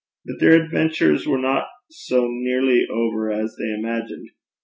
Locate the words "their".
0.39-0.53